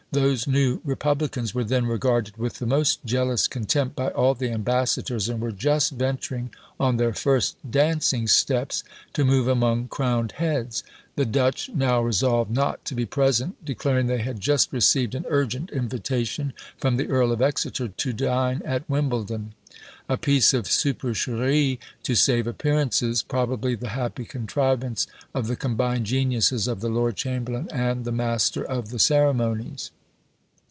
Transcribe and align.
Those 0.13 0.45
new 0.45 0.81
republicans 0.83 1.55
were 1.55 1.63
then 1.63 1.85
regarded 1.85 2.35
with 2.35 2.55
the 2.55 2.65
most 2.65 3.05
jealous 3.05 3.47
contempt 3.47 3.95
by 3.95 4.09
all 4.09 4.33
the 4.33 4.51
ambassadors, 4.51 5.29
and 5.29 5.39
were 5.39 5.53
just 5.53 5.93
venturing 5.93 6.53
on 6.77 6.97
their 6.97 7.13
first 7.13 7.55
dancing 7.71 8.27
steps, 8.27 8.83
to 9.13 9.23
move 9.23 9.47
among 9.47 9.87
crowned 9.87 10.33
heads. 10.33 10.83
The 11.15 11.23
Dutch 11.23 11.69
now 11.69 12.01
resolved 12.01 12.51
not 12.51 12.83
to 12.87 12.93
be 12.93 13.05
present; 13.05 13.63
declaring 13.63 14.07
they 14.07 14.17
had 14.21 14.41
just 14.41 14.73
received 14.73 15.15
an 15.15 15.23
urgent 15.29 15.69
invitation, 15.69 16.51
from 16.77 16.97
the 16.97 17.07
Earl 17.07 17.31
of 17.31 17.41
Exeter, 17.41 17.87
to 17.87 18.11
dine 18.11 18.61
at 18.65 18.89
Wimbledon. 18.89 19.53
A 20.09 20.17
piece 20.17 20.53
of 20.53 20.65
supercherie 20.67 21.79
to 22.03 22.15
save 22.15 22.47
appearances; 22.47 23.23
probably 23.23 23.75
the 23.75 23.87
happy 23.95 24.25
contrivance 24.25 25.07
of 25.33 25.47
the 25.47 25.55
combined 25.55 26.05
geniuses 26.05 26.67
of 26.67 26.81
the 26.81 26.89
lord 26.89 27.15
chamberlain 27.15 27.69
and 27.71 28.03
the 28.03 28.11
master 28.11 28.61
of 28.65 28.89
the 28.89 28.99
ceremonies! 28.99 29.91